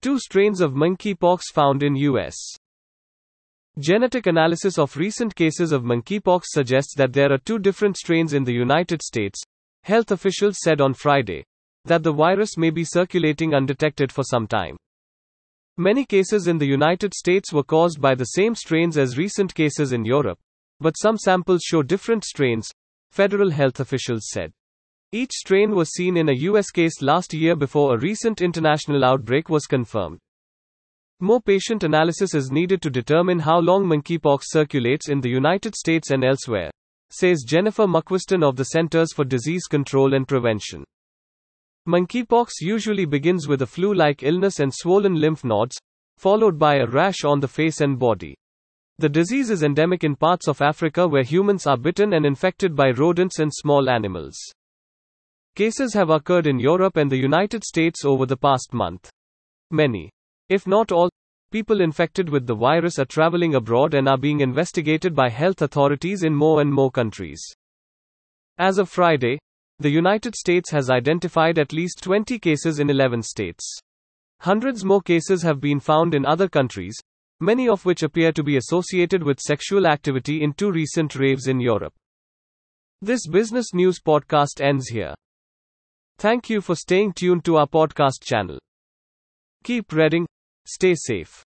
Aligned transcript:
Two 0.00 0.18
strains 0.18 0.60
of 0.60 0.74
monkeypox 0.74 1.42
found 1.52 1.82
in 1.82 1.96
US. 1.96 2.36
Genetic 3.80 4.26
analysis 4.26 4.78
of 4.78 4.96
recent 4.96 5.34
cases 5.34 5.72
of 5.72 5.82
monkeypox 5.82 6.42
suggests 6.46 6.94
that 6.96 7.12
there 7.12 7.32
are 7.32 7.38
two 7.38 7.58
different 7.58 7.96
strains 7.96 8.32
in 8.32 8.44
the 8.44 8.52
United 8.52 9.02
States. 9.02 9.40
Health 9.82 10.10
officials 10.10 10.58
said 10.62 10.80
on 10.80 10.94
Friday 10.94 11.44
that 11.84 12.02
the 12.02 12.12
virus 12.12 12.56
may 12.56 12.70
be 12.70 12.84
circulating 12.84 13.54
undetected 13.54 14.12
for 14.12 14.22
some 14.22 14.46
time. 14.46 14.76
Many 15.76 16.04
cases 16.04 16.48
in 16.48 16.58
the 16.58 16.66
United 16.66 17.14
States 17.14 17.52
were 17.52 17.62
caused 17.62 18.00
by 18.00 18.14
the 18.14 18.24
same 18.24 18.54
strains 18.54 18.98
as 18.98 19.16
recent 19.16 19.54
cases 19.54 19.92
in 19.92 20.04
Europe, 20.04 20.38
but 20.80 20.98
some 20.98 21.16
samples 21.16 21.62
show 21.62 21.82
different 21.82 22.24
strains, 22.24 22.68
federal 23.10 23.50
health 23.50 23.80
officials 23.80 24.28
said. 24.28 24.52
Each 25.10 25.32
strain 25.32 25.74
was 25.74 25.94
seen 25.94 26.18
in 26.18 26.28
a 26.28 26.40
US 26.50 26.70
case 26.70 27.00
last 27.00 27.32
year 27.32 27.56
before 27.56 27.94
a 27.94 27.98
recent 27.98 28.42
international 28.42 29.04
outbreak 29.06 29.48
was 29.48 29.64
confirmed. 29.64 30.18
More 31.20 31.40
patient 31.40 31.82
analysis 31.82 32.34
is 32.34 32.50
needed 32.50 32.82
to 32.82 32.90
determine 32.90 33.38
how 33.38 33.58
long 33.58 33.86
monkeypox 33.86 34.42
circulates 34.44 35.08
in 35.08 35.22
the 35.22 35.30
United 35.30 35.74
States 35.74 36.10
and 36.10 36.22
elsewhere, 36.24 36.70
says 37.08 37.42
Jennifer 37.46 37.86
McQuiston 37.86 38.46
of 38.46 38.56
the 38.56 38.66
Centers 38.66 39.14
for 39.14 39.24
Disease 39.24 39.64
Control 39.64 40.12
and 40.12 40.28
Prevention. 40.28 40.84
Monkeypox 41.88 42.60
usually 42.60 43.06
begins 43.06 43.48
with 43.48 43.62
a 43.62 43.66
flu 43.66 43.94
like 43.94 44.22
illness 44.22 44.60
and 44.60 44.70
swollen 44.74 45.14
lymph 45.14 45.42
nodes, 45.42 45.78
followed 46.18 46.58
by 46.58 46.76
a 46.76 46.86
rash 46.86 47.24
on 47.24 47.40
the 47.40 47.48
face 47.48 47.80
and 47.80 47.98
body. 47.98 48.36
The 48.98 49.08
disease 49.08 49.48
is 49.48 49.62
endemic 49.62 50.04
in 50.04 50.16
parts 50.16 50.48
of 50.48 50.60
Africa 50.60 51.08
where 51.08 51.22
humans 51.22 51.66
are 51.66 51.78
bitten 51.78 52.12
and 52.12 52.26
infected 52.26 52.76
by 52.76 52.90
rodents 52.90 53.38
and 53.38 53.50
small 53.54 53.88
animals. 53.88 54.36
Cases 55.58 55.92
have 55.94 56.10
occurred 56.10 56.46
in 56.46 56.60
Europe 56.60 56.96
and 56.98 57.10
the 57.10 57.18
United 57.18 57.64
States 57.64 58.04
over 58.04 58.26
the 58.26 58.36
past 58.36 58.72
month. 58.72 59.10
Many, 59.72 60.08
if 60.48 60.68
not 60.68 60.92
all, 60.92 61.10
people 61.50 61.80
infected 61.80 62.28
with 62.28 62.46
the 62.46 62.54
virus 62.54 63.00
are 63.00 63.04
traveling 63.04 63.56
abroad 63.56 63.94
and 63.94 64.08
are 64.08 64.16
being 64.16 64.38
investigated 64.38 65.16
by 65.16 65.28
health 65.28 65.60
authorities 65.60 66.22
in 66.22 66.32
more 66.32 66.60
and 66.60 66.72
more 66.72 66.92
countries. 66.92 67.44
As 68.58 68.78
of 68.78 68.88
Friday, 68.88 69.40
the 69.80 69.90
United 69.90 70.36
States 70.36 70.70
has 70.70 70.90
identified 70.90 71.58
at 71.58 71.72
least 71.72 72.04
20 72.04 72.38
cases 72.38 72.78
in 72.78 72.88
11 72.88 73.24
states. 73.24 73.80
Hundreds 74.38 74.84
more 74.84 75.02
cases 75.02 75.42
have 75.42 75.60
been 75.60 75.80
found 75.80 76.14
in 76.14 76.24
other 76.24 76.48
countries, 76.48 76.96
many 77.40 77.68
of 77.68 77.84
which 77.84 78.04
appear 78.04 78.30
to 78.30 78.44
be 78.44 78.58
associated 78.58 79.24
with 79.24 79.40
sexual 79.40 79.88
activity 79.88 80.40
in 80.44 80.52
two 80.52 80.70
recent 80.70 81.16
raves 81.16 81.48
in 81.48 81.58
Europe. 81.58 81.94
This 83.02 83.26
business 83.26 83.74
news 83.74 83.98
podcast 83.98 84.60
ends 84.60 84.86
here. 84.86 85.14
Thank 86.18 86.50
you 86.50 86.60
for 86.60 86.74
staying 86.74 87.12
tuned 87.12 87.44
to 87.44 87.58
our 87.58 87.68
podcast 87.68 88.22
channel. 88.22 88.58
Keep 89.62 89.92
reading, 89.92 90.26
stay 90.66 90.96
safe. 90.96 91.44